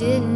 [0.00, 0.29] didn't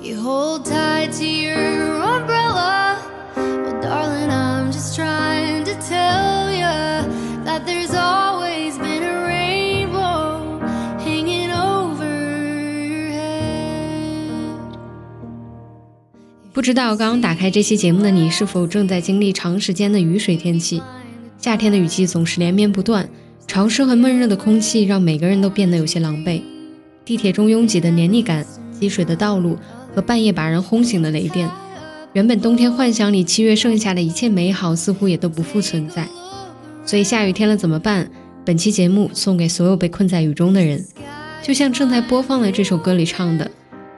[0.00, 2.98] you hold tight to your umbrella.
[3.80, 6.66] Darling i'm just trying to tell you
[7.44, 10.58] that there's always been a rainbow
[10.98, 14.78] hanging over your head.
[16.52, 20.82] 不知道刚打开这期节目的你是否正在经历长时间的雨水天气？
[21.38, 23.08] 夏天的雨季总是连绵不断
[23.46, 26.42] 潮湿和闷热的空气让每个人都变得有些狼狈。
[27.04, 28.44] 地铁中拥挤的黏腻感
[28.78, 29.56] 积水的道路
[29.98, 31.50] 和半夜把人轰醒的雷电，
[32.12, 36.06] 原本冬天幻想里七月剩下的一切美好，似乎也都不复存在。
[36.86, 38.08] 所以下雨天了怎么办？
[38.44, 40.86] 本期节目送给所有被困在雨中的人，
[41.42, 43.50] 就像正在播放的这首歌里唱的。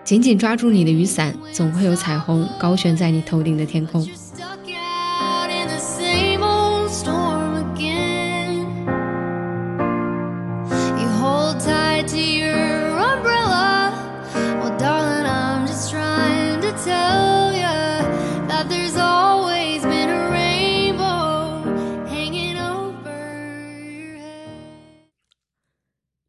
[0.03, 4.03] 紧紧抓住你的雨伞，总会有彩虹高悬在你头顶的天空。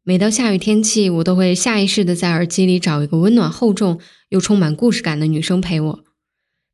[0.04, 6.04] 每到下雨天气，我都会下意识的在耳机里找一个温暖厚重又充满故事感的女生陪我。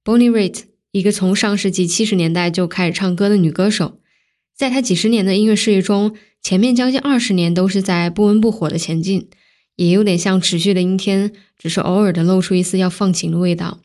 [0.02, 0.62] Bonnie Raitt，
[0.92, 4.00] 一个从上世纪七十年代就开始唱歌的女歌手，
[4.56, 9.28] 在她几十年的音乐事业中，前面将近二十年都是在不温不火的前进，
[9.76, 13.82] 也有点像持续的阴天，只是偶尔的露出一丝要放晴的味道。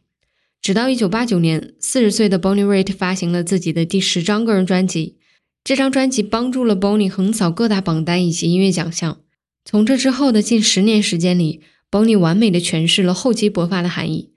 [0.62, 5.18] 直到一九八九年，四十岁的 Bonnie Raitt 发行了自己的第十张个人专辑，
[5.66, 9.20] 这张专辑帮助了 Bonnie 横扫各大榜单以及音乐奖项。
[9.66, 14.32] 从这之后的近十年时间里，Bonnie 完美的诠释了厚积薄发的含义。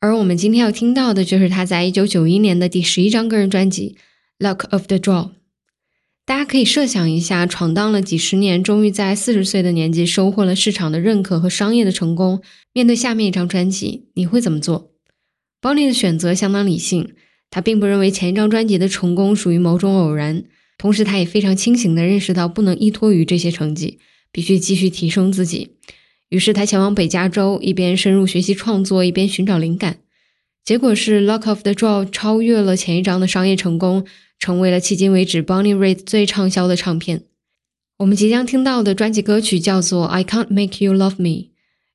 [0.00, 3.96] 而我们今天要听到的，就是他在一九九一年的第十一张个人专辑
[4.46, 5.24] 《Luck of the Draw》。
[6.26, 12.42] 大家可以设想一下，闯荡了几十年，终于在四十岁的年纪收获了市场的认可和商业的成功。
[12.72, 14.90] 面对下面一张专辑，你会怎么做
[15.62, 17.14] ？Bonnie 的选择相当理性，
[17.48, 20.44] 他并不认为前一张专辑的成功属于某种偶然，
[20.76, 24.00] 同时他也非常清醒地认识到不能依托于这些成绩。
[24.36, 25.70] 必须继续提升自己，
[26.28, 30.00] 于是他前往北加州，一边深入学习创作，一边寻找灵感。
[30.62, 34.04] 结果是《Luck of the Draw》超越了前一张的商业成功，
[34.38, 37.22] 成为了迄今为止 Bonnie Raitt 最畅销的唱片。
[37.96, 41.28] 我们即将听到的专辑歌曲叫做《I Can't Make You Love Me》。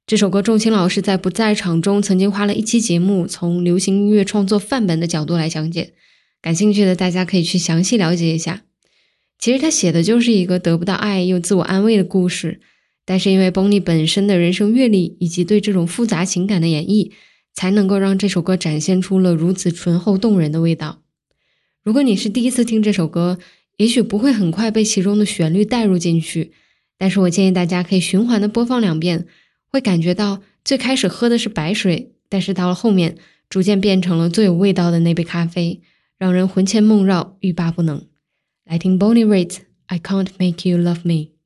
[0.07, 5.93] 这首歌，仲青老师在不在场中曾经花了一期节目，从流行音乐创作范本的角度来讲解。
[6.41, 8.63] 感兴趣的大家可以去详细了解一下。
[9.41, 12.61] 其实他写的就是一个得不到爱又自我安慰的故事，
[13.05, 17.11] 但是因为 Bonnie 本身的人生阅历以及对这种复杂情感的演绎，
[17.51, 21.01] 才能够让这首歌展现出了如此醇厚动人的味道。
[21.83, 23.39] 如果你是第一次听这首歌，
[23.77, 26.51] 也许不会很快被其中的旋律带入进去，
[26.99, 29.25] 但是我建议大家可以循环的播放两遍，
[29.67, 33.17] 会感觉到最开始喝的是白水，但是到了后面
[33.49, 35.81] 逐渐变成了最有味道的那杯咖啡，
[36.19, 38.10] 让人魂牵梦绕，欲罢不能。
[38.65, 41.40] 来听 Bonnie Raitt I Can't Make You Love Me。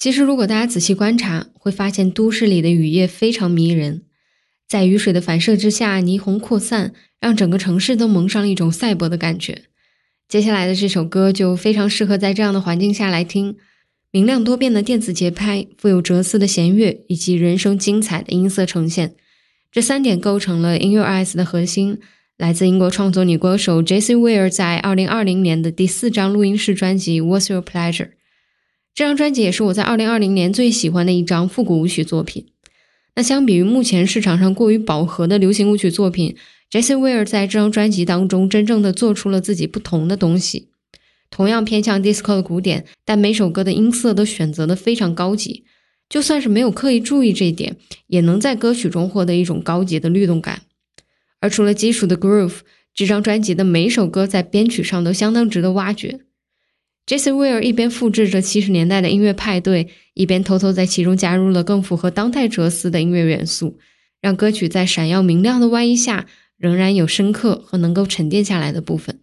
[0.00, 4.04] 其实，如果大家仔细观察，会发现都市里的雨夜非常迷人。
[4.66, 9.64] 在雨水的反射之下，霓虹扩散，让整个城市都蒙上了一种赛博的感觉。
[10.26, 13.56] 接下来的这首歌就非常适合在这样的环境下来听，
[14.10, 19.14] 明亮多变的电子节拍，富有哲思的弦乐，以及人声精彩的音色呈现，
[19.70, 21.98] 这三点构成了《In Your Eyes》的核心。
[22.38, 28.06] 来自英国创作女歌手 Jessie Ware 在2020年的第四张录音室专辑《What's Your Pleasure》。
[28.94, 32.46] 这张专辑也是我在2020年最喜欢的一张复古舞曲作品。
[33.16, 36.36] 那相比于目前市场上过于饱和的流行舞曲作品
[36.70, 40.68] ，Jessie Ware 在这张专辑当中真正的做出了自己不同的东西。
[41.30, 45.64] 同样偏向 disco 的鼓点，但每首歌的音色都选择的非常高级。
[46.08, 47.76] 就算是没有刻意注意这一点，
[48.08, 50.62] 也能在歌曲中获得一种高级的律动感。
[51.40, 52.58] 而除了基础的 groove，
[52.92, 56.20] 这张专辑的每首歌在编曲上都相当值得挖掘。
[57.10, 63.80] Jessie Ware 一边复制着七十年代的音乐派对，一边偷偷在其中加入了更符合当代哲思的音乐元素，
[64.20, 66.26] 让歌曲在闪耀明亮的外衣下，
[66.56, 69.18] 仍然有深刻和能够沉淀下来的部分。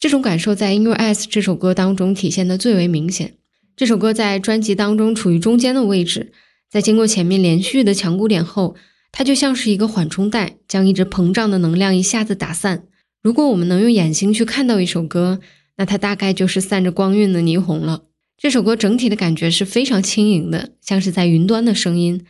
[0.00, 3.34] 这种感受在《In Your Eyes》这首歌当中体现的最为明显。
[3.76, 6.32] 这首歌在专辑当中处于中间的位置，
[6.68, 8.74] 在经过前面连续的强鼓点后，
[9.12, 12.82] 它就像是一个缓冲带，将一直膨胀的能量一下子打散。
[13.22, 15.38] 如果我们能用眼睛去看到一首歌，
[15.76, 18.04] 那它大概就是散着光晕的霓虹了。
[18.36, 22.24] 这首歌整体的感觉是非常轻盈的，像是在云端的声音。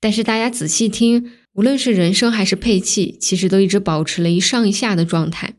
[0.00, 5.54] 但是大家仔细听，无论是人声还是配器，其实都一直保持了一上一下的状态。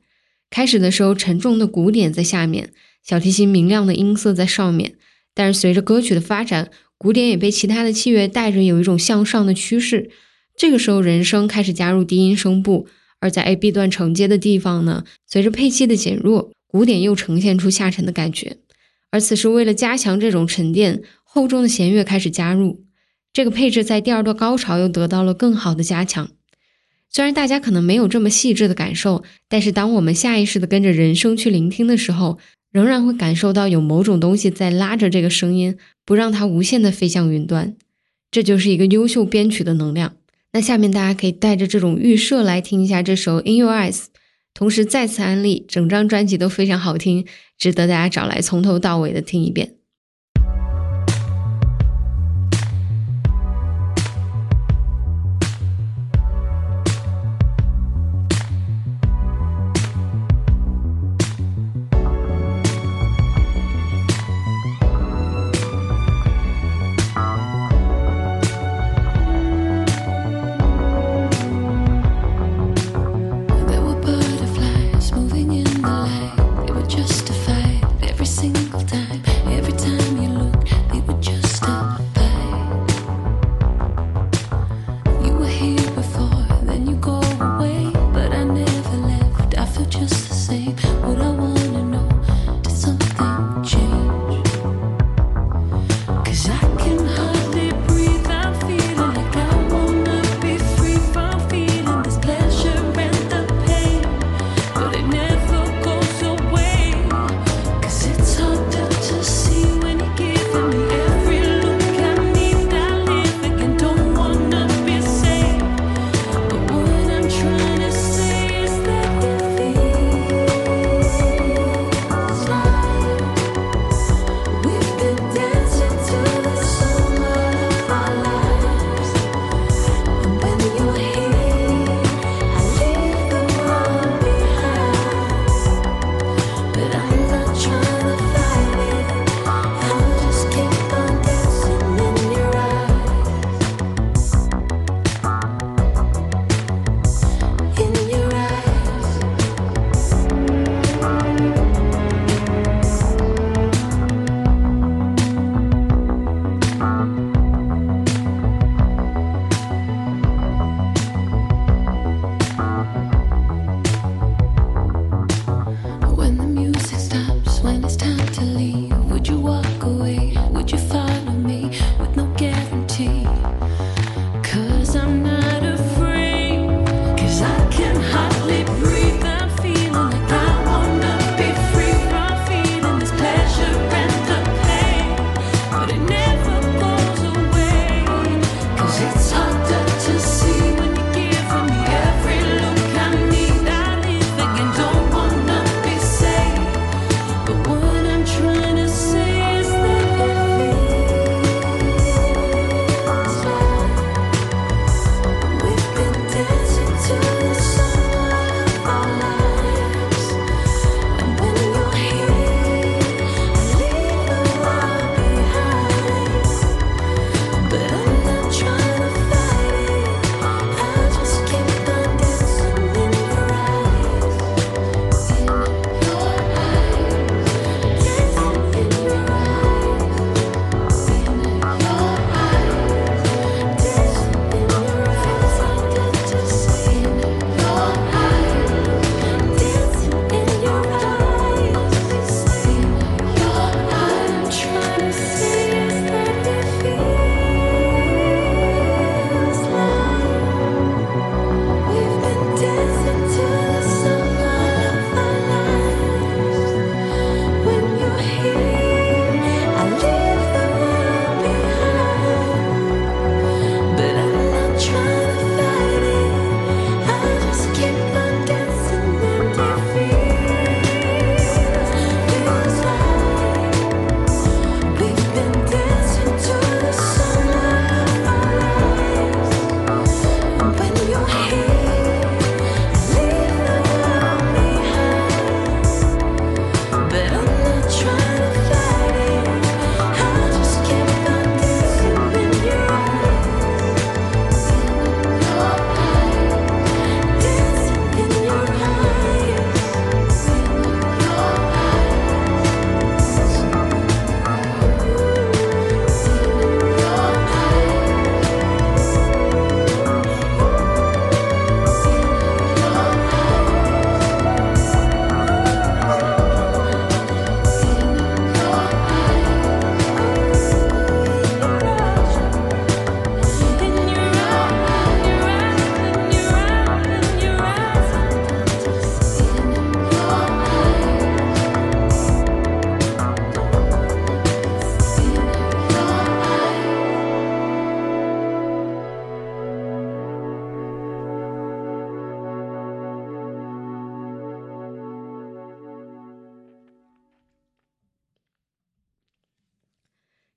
[0.52, 2.72] 开始的时候，沉重的鼓点在下面，
[3.04, 4.96] 小提琴明亮的音色在上面。
[5.34, 10.12] 但是随着歌曲的发展，鼓点也被其他的器乐带着有一种向上的趋势。
[10.56, 12.88] 这个时候，人声开始加入低音声部，
[13.20, 18.58] 而在 A B 段承接的地方呢，随着配器的减弱，鼓点又呈现出下沉的感觉。
[19.10, 22.84] 而此时，为了加强这种沉淀，厚重的弦乐开始加入，
[23.32, 26.32] 这个配置在第二段高潮又得到了更好的加强。
[27.10, 32.40] 虽然大家可能没有这么细致的感受，但是当我们下意识的跟着人声去聆听的时候，
[32.74, 37.78] 仍然会感受到有某种东西在拉着这个声音，不让它无限的飞向云端。
[38.30, 40.18] 这就是一个优秀编曲的能量。
[40.52, 43.94] 那下面大家可以带着这种预设来听一下这首《In Your Eyes》，
[44.56, 49.76] 同时再次安利整张专辑都非常好听，值得大家找来从头到尾的听一遍。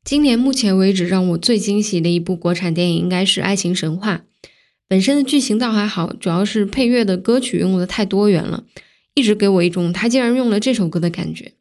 [0.09, 4.17] 今年目前为止让我最惊喜的一部国产电影应该是《爱情神话》，
[4.89, 8.65] 本身的剧情倒还好，主要是配乐的歌曲用的太多元了，
[9.15, 11.53] 一直给我一种他竟然用了这首歌的感觉。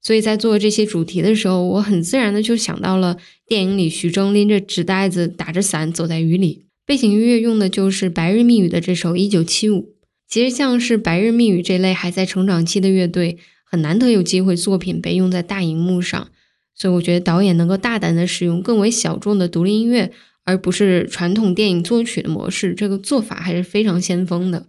[0.00, 9.80] 所以在做这些主题的时候，我很自然的就想到了电影里徐峥拎着纸袋子、打着伞走在雨里，背景音乐用的就是《白日密语》的这首《一九七五》。
[10.26, 16.30] 其实像是《白日密语》这类还在成长期的乐队，很难得有机会作品被用在大荧幕上，
[16.74, 20.10] 所以我觉得导演能够大胆的使用更为小众的独立音乐，
[20.44, 24.66] 而不是传统电影作曲的模式，这个做法还是非常先锋的。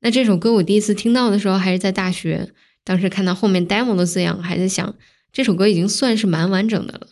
[0.00, 2.50] 那这首歌我第一次听到的时候还是在大学。
[2.84, 4.94] 当时看到后面 demo 的字样，还在想
[5.32, 7.08] 这首歌已经算是蛮完整的了。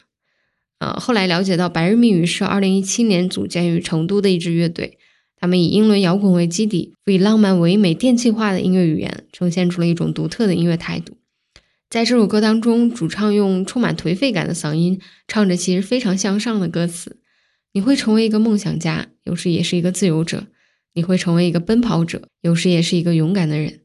[0.78, 4.98] 呃，后来了解到白日密语是2017年组建于成都的一支乐队，
[5.36, 11.16] 他们以英伦摇滚为基底，以浪漫唯美电气化的音乐语言，呈现出了一种独特的音乐态度。
[11.94, 17.18] 在这首歌当中，主唱用充满颓废感的嗓音唱着其实非常向上的歌词
[17.72, 20.48] ：“你会成为一个梦想家，有时也是一个自由者；
[20.94, 23.78] 你会成为一个奔跑者，有时也是一个勇敢的人。”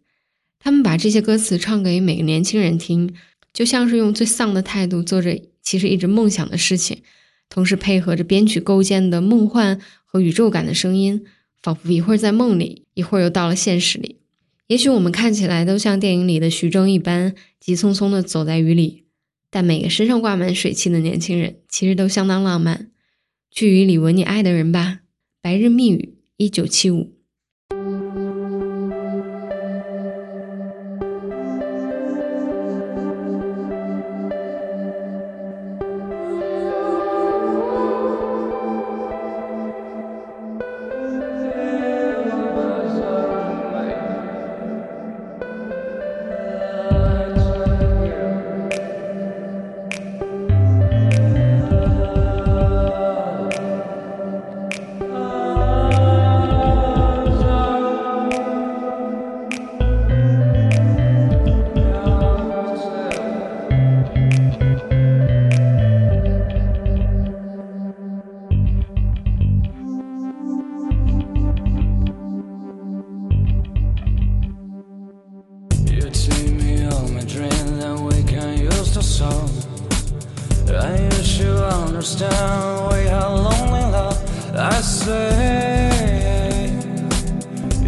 [0.58, 3.14] 他们把这些歌词唱给每个年轻人听，
[3.54, 7.04] 就像是用最丧的态度做着其实一直梦想的事情，
[7.48, 11.24] 同时配合着编曲构建的梦幻和宇宙感的声音，
[11.62, 14.16] 仿佛一会儿在梦里，一会儿又到了现实里。
[14.70, 19.06] 也许我们看起来都像电影里的徐峥一般，急匆匆地走在雨里，
[19.50, 22.92] 但每个身上挂满水汽的年轻人，其实都相当浪漫。
[23.50, 25.00] 去雨里吻你爱的人吧，
[25.42, 27.19] 白日密语，一九七五。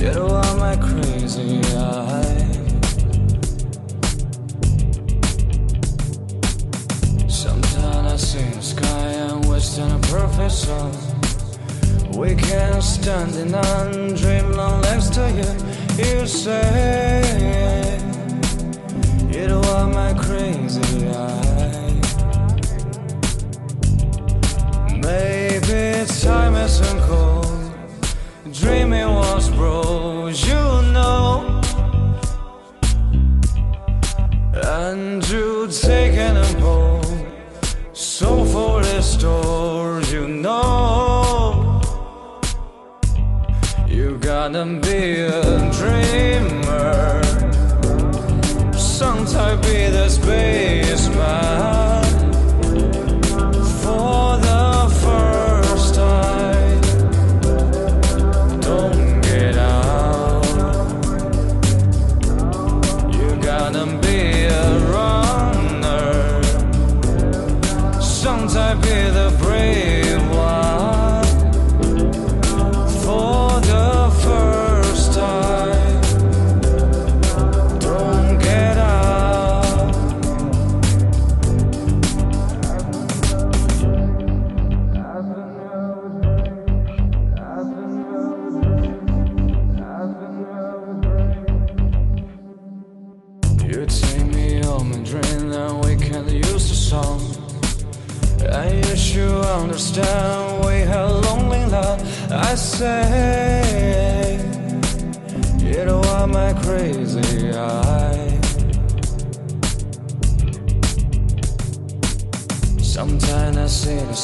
[0.02, 2.48] You are my crazy eye.
[7.28, 10.92] Sometimes I see the sky and wish in a perfect song.
[12.18, 15.50] We can stand in and dream long next to you.
[16.04, 18.01] You say
[44.54, 44.82] canım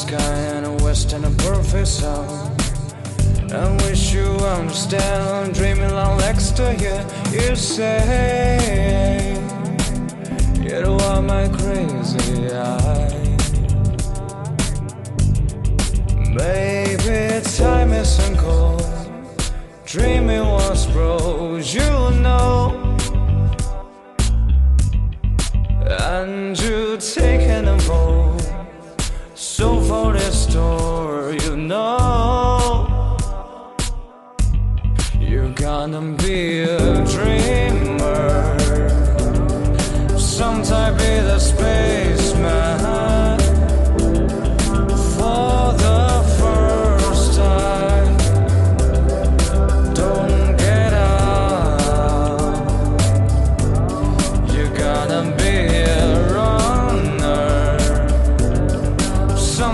[0.07, 2.29] sky and a west and a perfect song.
[3.51, 5.21] I wish you understand.
[5.35, 6.97] I'm dreaming long next to you.
[7.37, 9.37] You say
[10.61, 13.37] you are my crazy eye.
[16.39, 18.87] Maybe time isn't cold.
[19.85, 21.91] Dreaming was broke, you
[22.25, 22.95] know.
[26.11, 28.26] And you taken a bold,
[29.57, 33.17] So for this door, you know.
[35.19, 37.03] You're gonna be a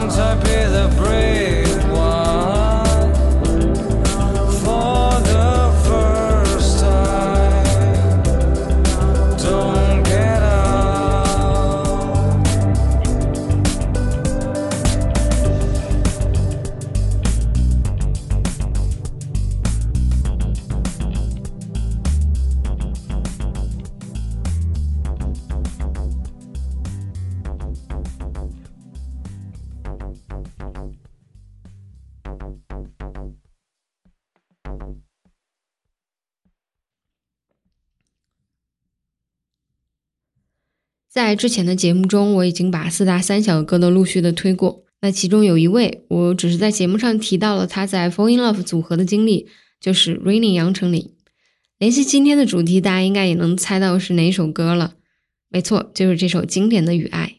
[0.10, 1.53] songs I pay the brave.
[41.14, 44.84] 在之前的节目中，我已经把四大三小的歌都陆续的推过。
[45.02, 49.48] 那其中有一位，我只是在节目上提到了他在 Fall in Love 组合的经历，
[49.80, 51.12] 就是 Raining 杨丞琳。
[51.78, 54.96] 联系今天的主题，大家应该也能猜到是哪首歌了。
[55.50, 57.26] 没错，就是这首经典的《雨爱》。《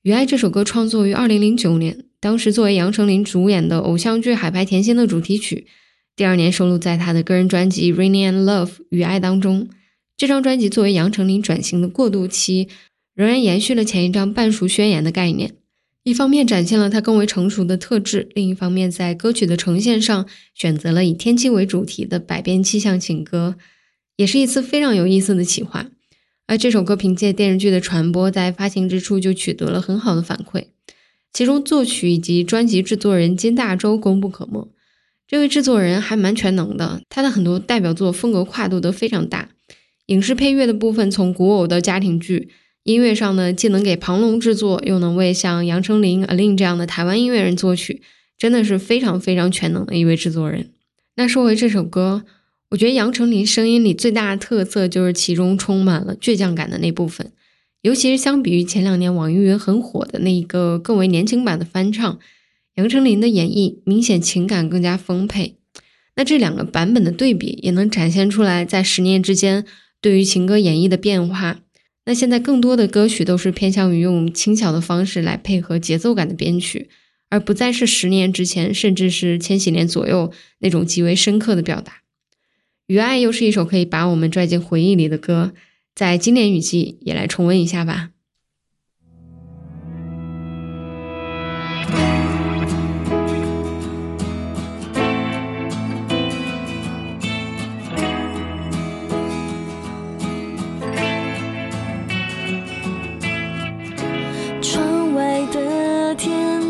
[0.00, 5.66] 雨爱》这首歌创作于2009年，当时作为杨丞琳主演的偶像剧《海派甜心》的主题曲，
[6.16, 9.68] 第二年收录在他的个人专辑《Raining and Love》雨爱当中。
[10.18, 12.66] 这张专辑作为杨丞琳转型的过渡期，
[13.14, 15.54] 仍然延续了前一张半熟宣言的概念。
[16.02, 23.54] 一方面展现了她更为成熟的特质，另一方面在歌曲的呈现上选择了以天气为主题的百变气象情歌，
[24.16, 25.86] 也是一次非常有意思的企划。
[26.48, 30.64] 而这首歌凭借电视剧的传播，在发行之初就取得了很好的反馈，
[31.32, 34.68] 其中作曲以及专辑制作人金大洲功不可没。
[35.28, 39.50] 这位制作人还蛮全能的，他的很多代表作风格跨度都非常大。
[40.08, 42.48] 影视配乐的部分，从古偶的家庭剧；
[42.84, 48.00] 音乐上呢，既能给庞龙制作，又能为像杨丞琳、Alin 这样的台湾音乐人作曲，
[48.38, 50.70] 真的是非常非常全能的一位制作人。
[51.16, 52.24] 那说回这首歌，
[52.70, 57.30] 我觉得杨丞琳声音里最大的特色就是其中充满了倔强感的那部分，
[57.82, 62.18] 尤其是相比于前两年网易云很火的那一个更为年轻版的翻唱，
[62.76, 65.56] 杨丞琳的演绎明显情感更加丰沛。
[66.16, 69.64] 那这两个版本的对比，也能展现出来在十年之间
[70.00, 71.60] 对于情歌演绎的变化。
[72.06, 76.88] 那现在更多的歌曲都是偏向于用轻巧的方式来配合节奏感的编曲，
[77.28, 81.92] 而不再是十年之前，甚至是千禧年左右那种极为深刻的表达。
[82.86, 85.52] 《雨爱》又是一首可以把我们拽进回忆里的歌，
[85.94, 88.12] 在今年雨季也来重温一下吧。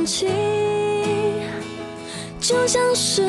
[0.08, 0.26] 天气，
[2.40, 3.28] 就像是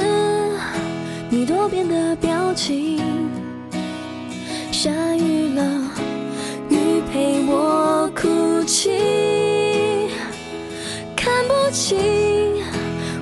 [1.29, 3.01] 你多变的表情。
[4.71, 5.61] 下雨了，
[6.69, 10.07] 雨陪我哭泣，
[11.17, 11.97] 看不清，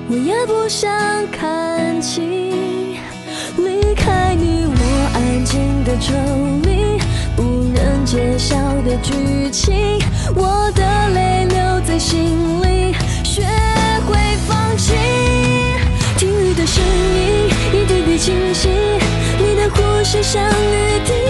[0.08, 0.88] 我也不想
[1.32, 2.96] 看清。
[3.56, 4.80] 离开你，我
[5.14, 6.14] 安静的抽
[6.62, 7.00] 离，
[7.34, 7.42] 不
[7.74, 9.98] 忍揭晓的剧情，
[10.36, 12.67] 我的泪留在心里，
[18.28, 18.68] 清晰，
[19.38, 21.27] 你的呼吸像雨滴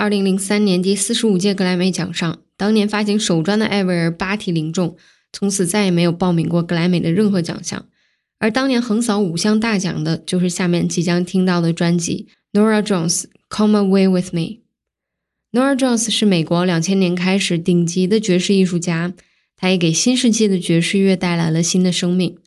[0.00, 4.96] 二零零三年第四十五届格莱美奖上，当年发行首专的艾薇儿八题零中，
[5.30, 7.84] 从此再也没有报名过格莱美的任何奖项。
[8.38, 14.40] 而当年横扫五项大奖的，就是下面即将听到的专辑 Nora Jones《Come Away With Me》。
[15.52, 19.12] Nora Jones 是美国两千年开始顶级的爵士艺术家，
[19.54, 22.38] 他也给新世纪的爵士乐带来了新的生命。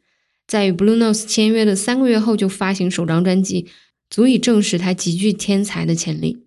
[0.48, 3.68] 在与 Blue Note 签约的三个月后，就发行首张专辑，
[4.10, 6.43] 足以证实他极具天才的潜力。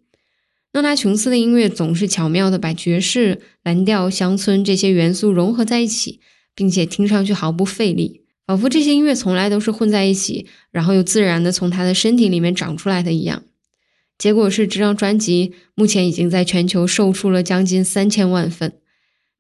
[0.77, 6.21] 诺拉琼斯的音乐总是巧妙地把爵士、蓝调、乡村这些元素融合在一起，
[6.55, 13.45] 并且听上去毫不费力，仿佛这些音乐从来都是混在一起，然后又自然地从他的身体里面长出来的一样。
[14.19, 18.75] 结果是，这张专辑目前已经在全球售出了将近三千万份。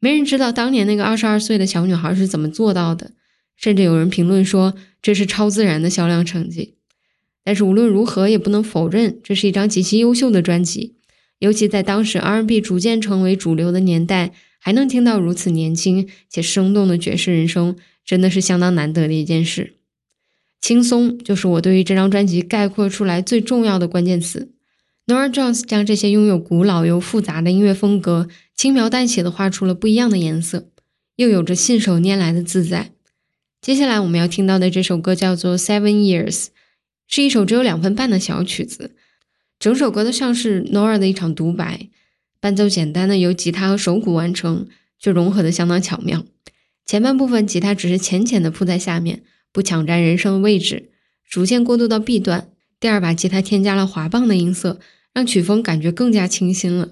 [0.00, 3.10] 没人知道当年那个二十二岁的小女孩是怎么做到的，
[3.54, 4.72] 甚至有人评论说
[5.02, 6.76] 这是超自然的销量成绩。
[7.44, 10.95] 但是无论如何，也不能否认这是一张极其优秀的专辑。
[11.38, 19.74] 尤其在当时 R&B 逐渐成为主流的年代，还能听到如此年轻且生动的爵士人声，真的是相当难得的一件事。
[20.60, 24.50] 轻松就是我对于这张专辑概括出来最重要的关键词。
[25.06, 30.68] Norah Jones 将这些拥有古老又复杂的音乐风格，轻描淡写地画出了不一样的颜色，
[31.14, 32.90] 又有着信手拈来的自在。
[33.60, 36.34] 接下来我们要听到的这首歌叫做《Seven Years》，
[37.06, 38.96] 是一首只有两分半的小曲子。
[39.58, 41.88] 整首歌都像是 Nora 的一场独白，
[42.40, 44.66] 伴奏简单的由吉他和手鼓完成，
[44.98, 46.24] 却融合的相当巧妙。
[46.84, 50.90] 前半部分吉他只是浅浅的铺在下面，不抢占人声的位置，
[51.28, 54.78] 逐渐过渡到 B 段，第二把吉他添加了滑棒的音色，
[55.12, 56.90] 让曲风感觉更加清新了。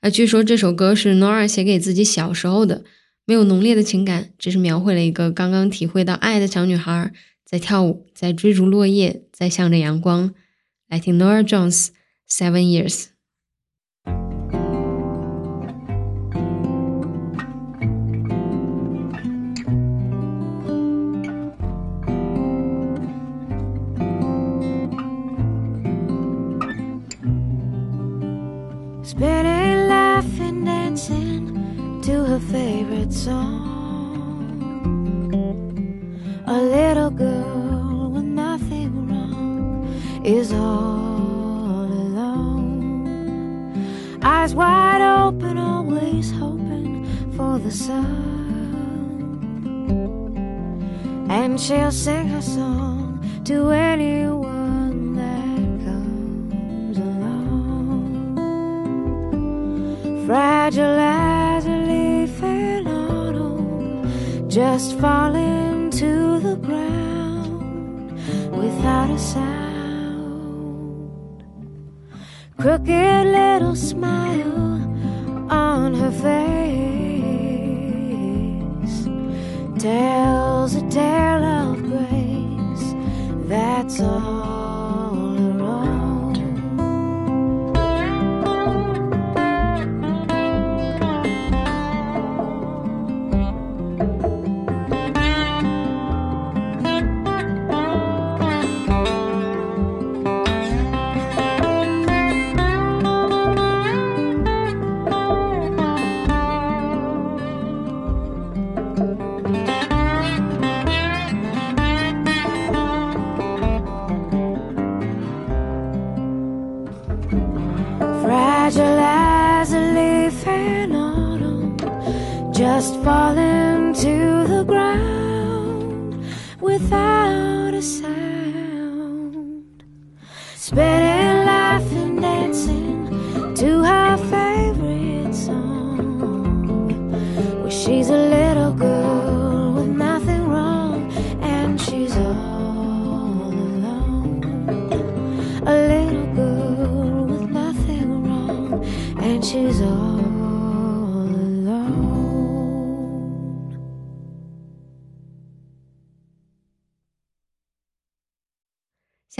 [0.00, 2.84] 而据说这首歌是 Nora 写给自己小时候的，
[3.24, 7.10] 没有浓烈的情感，只是描绘了一个刚刚体会到爱的小女孩
[7.44, 10.34] 在跳舞，在追逐落叶，在向着阳光。
[10.88, 11.90] 来听 Nora Jones
[12.26, 13.08] Seven Years。
[29.02, 33.63] Spinning, laughing, dancing to her favorite song.
[51.64, 57.46] She'll sing her song to anyone that comes along
[60.26, 64.04] fragile as a leaf in autumn,
[64.50, 68.12] just falling to the ground
[68.52, 70.34] without a sound.
[72.58, 74.53] Crooked little smile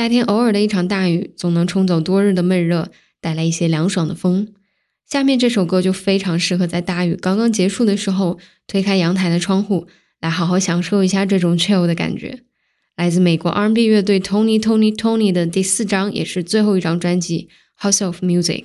[0.05, 2.91] 夏天偶尔的一场大雨，总能冲走多日的闷热，
[3.23, 4.53] 带来一些凉爽的风。
[5.09, 9.87] 下面这首歌就非常适合在大雨刚刚结束的时候，推开阳台的窗户，
[10.21, 12.41] 来好好享受一下这种 chill 的感觉。
[12.99, 17.49] 来自美国 R&B 乐队 Tony Tony Tony 的第四张，也是最后一张专辑
[17.83, 18.65] 《House of Music》。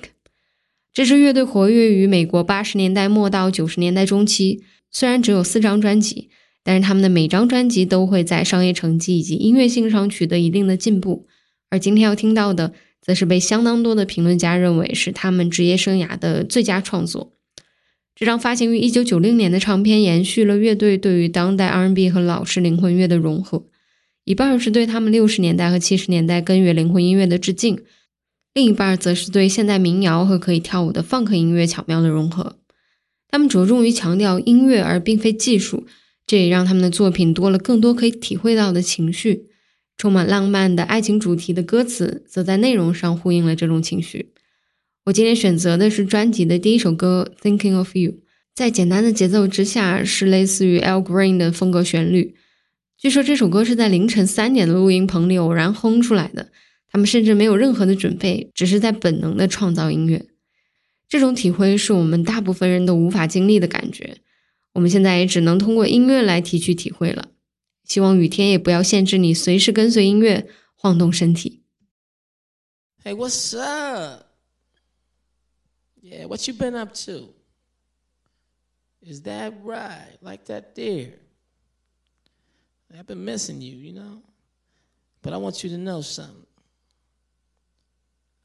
[0.92, 6.28] 这支乐队活跃于美国八十年代末到九十年代中期，虽然只有四张专辑，
[6.62, 11.26] 但是他们的每张专辑都会在商业成绩以及音乐性上取得一定的进步。
[11.70, 17.32] 而今天要听到的，则是被相当多的评论家认为是他们职业生涯的最佳创作。
[18.14, 23.64] 这张发行于一九九零年的唱片，延续了乐队对于当代 R&B 和老式灵魂乐的融合，
[24.24, 27.80] 一半是对他们六十年代和七十年代根源灵魂音乐的致敬，
[28.52, 32.58] 另一半则是对现代民谣和可以跳舞的放克音乐巧妙的融合。
[33.28, 35.86] 他们着重于强调音乐而并非技术，
[36.30, 39.48] 这也让他们的作品多了更多可以体会到的情绪。
[39.96, 44.30] 充满浪漫的爱情主题的歌词，则在内容上呼应了这种情绪。
[45.06, 48.12] 我今天选择的是专辑的第一首歌《Thinking of You》，
[48.54, 52.36] 在简单的节奏之下，是类似于 Al Green 的风格旋律。
[52.96, 56.52] 据说这首歌是在凌晨三点的录音棚里偶然哼出来的，
[56.92, 60.26] 他们甚至没有任何的准备，只是在本能的创造音乐。
[61.08, 64.18] 这种体会是我们大部分人都无法经历的感觉，
[64.73, 67.29] 我们现在也只能通过音乐来提取体会了。
[67.83, 71.63] 希望雨天也不要限制你随时跟随音乐晃动身体。
[73.03, 74.25] Hey, what's up?
[76.01, 77.33] Yeah, what you been up to?
[79.01, 80.17] Is that right?
[80.21, 81.13] Like that there?
[82.97, 84.21] I've been missing you, you know?
[85.21, 86.45] But I want you to know something.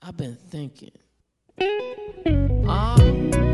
[0.02, 0.92] I've been thinking.
[2.66, 3.53] Ah.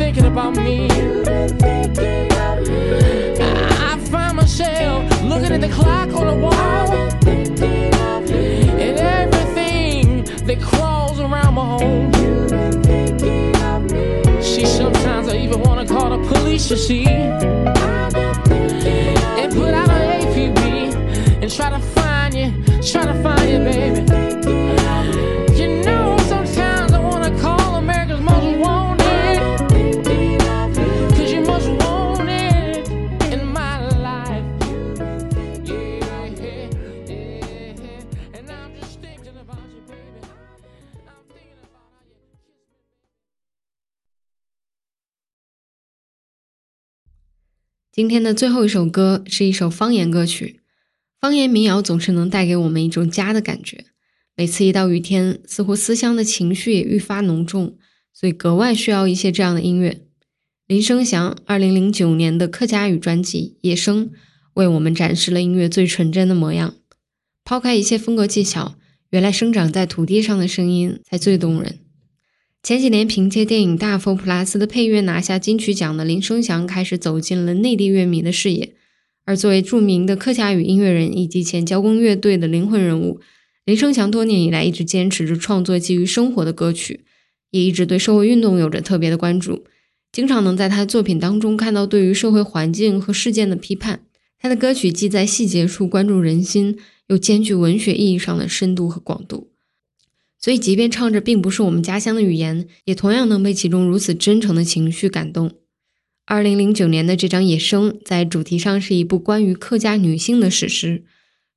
[0.00, 0.88] thinking about me?
[3.90, 6.90] I find myself looking at the clock on the wall
[8.86, 12.10] and everything that crawls around my home.
[14.42, 17.74] See, sometimes I even want to call the police, you see, and
[19.52, 20.62] put out an APB
[21.42, 22.50] and try to find you,
[22.90, 24.09] try to find you, baby.
[48.00, 50.60] 今天的最后一首歌是一首方言歌曲。
[51.20, 53.84] 方言民谣总是能带给我们一种家的感觉。
[54.34, 57.76] 每次一到雨天，似乎思乡的情绪也愈发浓重，
[58.14, 60.00] 所以格外需要一些这样的音乐。
[60.66, 64.06] 林生祥二零零九年的客家语专辑《野生》
[64.54, 66.76] 为我们展示了音乐最纯真的模样。
[67.44, 68.76] 抛开一切风格技巧，
[69.10, 71.80] 原来生长在土地上的声音才最动人。
[72.62, 78.74] 前几年凭借电影《大佛普拉斯》的配乐拿下金曲奖的林生祥，开始走进了内地乐迷的视野。
[79.24, 83.18] 而作为著名的客家语音乐人以及前交工乐队的灵魂人物，
[83.64, 87.00] 林生祥多年以来一直坚持着创作基于生活的歌曲，
[87.50, 89.64] 也一直对社会运动有着特别的关注，
[90.12, 94.00] 经常能在他的作品当中看到对于社会环境和事件的批判。
[94.38, 99.49] 他的歌曲既在细节处关注人心，又兼具文学意义上的深度和广度。
[100.40, 105.52] 所以，即便唱着并不是我们家乡的语言，也同样能被其中如此真诚的情绪感动。
[106.24, 111.04] 二零零九年的这张《野生》在主题上是一部关于客家女性的史诗，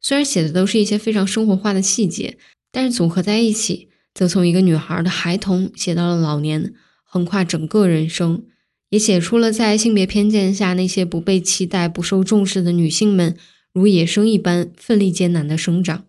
[0.02, 2.38] 虽然写的都是一些非常生活化的细节，
[2.72, 6.74] 但是组合在一起，则从一个女孩的孩童写到了老年，
[7.04, 8.44] 横跨整个人生，
[8.90, 13.38] 也写出了在性别偏见下那些不被期待、不受重视的女性们
[13.72, 16.06] 如野生一般奋力艰难的生长。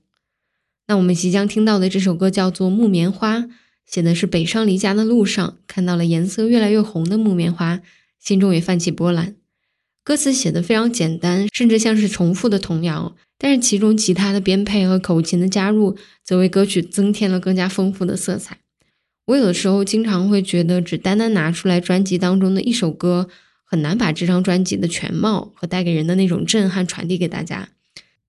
[0.86, 3.38] 那我们即将听到的这首歌叫做《木棉花》，
[3.86, 7.80] 写的是北上离家的路上看到了颜色越来越红的木棉花。
[8.18, 9.34] 心中也泛起波澜。
[10.02, 18.58] 歌词写的非常简单，甚至像是重复的童谣，但是其中吉他的编配和口琴的加入，则为歌曲增添了更加丰富的色彩。
[19.26, 23.28] 我有的时候经常会觉得，只单单拿出来专辑当中的一首歌，
[23.62, 27.68] 很难把这张专辑的全貌和带给人的那种震撼传递给大家。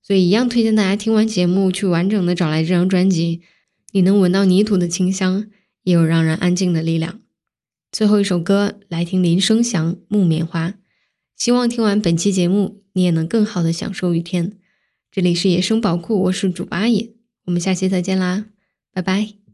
[0.06, 3.42] 所以，一样推荐大家听完节目去完整的找来这张专辑，
[3.92, 5.48] 你能闻到泥土的清香，
[5.82, 7.22] 也有让人安静的力量。
[7.92, 10.70] 最后一首歌，来听林生祥《木棉花》。
[11.36, 14.54] 希望听完本期节目，你也能更好的享受雨天。
[15.12, 17.12] 这里是野生宝库，我是主八野，
[17.46, 18.46] 我们下期再见啦，
[18.94, 19.45] 拜拜。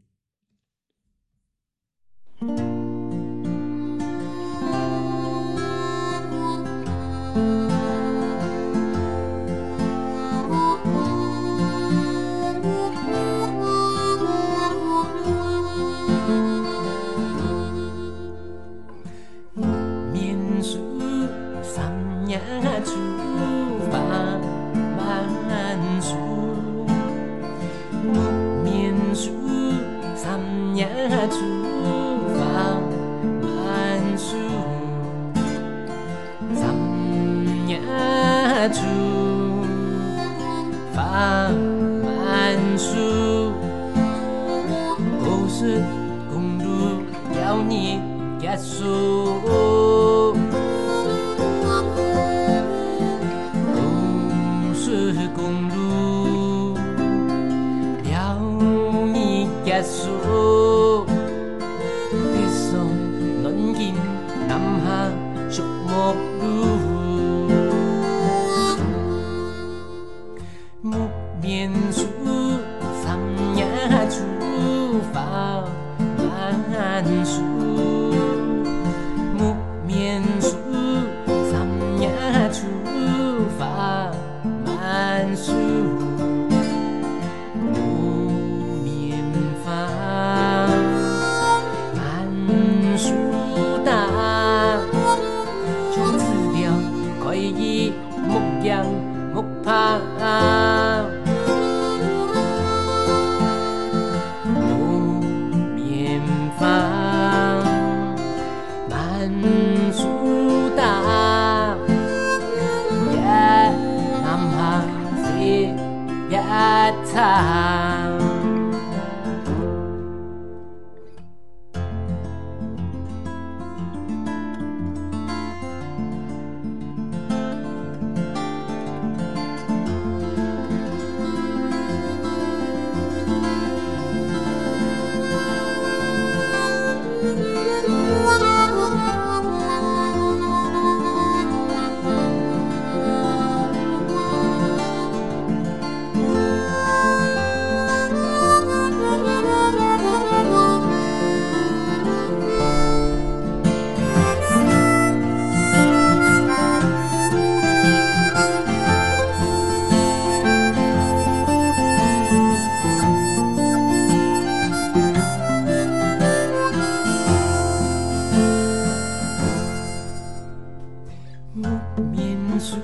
[171.96, 172.76] 民族